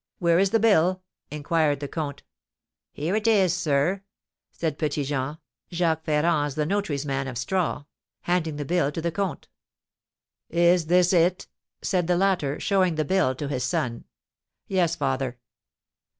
[0.17, 2.23] "Where is the bill?" inquired the comte.
[2.91, 4.01] "Here it is, sir,"
[4.51, 5.37] said Petit Jean
[5.71, 7.83] (Jacques Ferrand the notary's man of straw),
[8.21, 9.47] handing the bill to the comte.
[10.49, 11.45] "Is this it?"
[11.83, 14.05] said the latter, showing the bill to his son.
[14.65, 15.37] "Yes, father."